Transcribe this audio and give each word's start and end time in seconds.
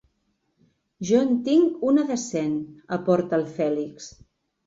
Jo 1.09 1.19
en 1.25 1.35
tinc 1.49 1.83
una 1.91 2.05
de 2.11 2.17
cent 2.23 2.55
—aporta 2.97 3.39
el 3.41 3.45
Fèlix. 3.59 4.09